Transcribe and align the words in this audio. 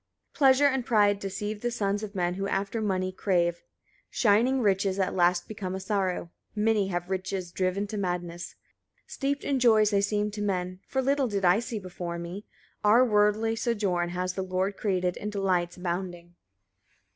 34. 0.33 0.37
Pleasure 0.39 0.65
and 0.65 0.83
pride 0.87 1.19
deceive 1.19 1.61
the 1.61 1.69
sons 1.69 2.01
of 2.01 2.15
men 2.15 2.33
who 2.33 2.47
after 2.47 2.81
money 2.81 3.11
crave; 3.11 3.61
shining 4.09 4.59
riches 4.59 4.97
at 4.97 5.13
last 5.13 5.47
become 5.47 5.75
a 5.75 5.79
sorrow: 5.79 6.31
many 6.55 6.87
have 6.87 7.11
riches 7.11 7.51
driven 7.51 7.85
to 7.85 7.97
madness. 7.97 8.55
35. 9.01 9.03
Steeped 9.05 9.43
in 9.43 9.59
joys 9.59 9.93
I 9.93 9.99
seemed 9.99 10.33
to 10.33 10.41
men; 10.41 10.79
for 10.87 11.03
little 11.03 11.27
did 11.27 11.45
I 11.45 11.59
see 11.59 11.77
before 11.77 12.17
me: 12.17 12.47
our 12.83 13.05
worldly 13.05 13.55
sojourn 13.55 14.09
has 14.09 14.33
the 14.33 14.41
Lord 14.41 14.75
created 14.75 15.17
in 15.17 15.29
delights 15.29 15.77
abounding. 15.77 16.33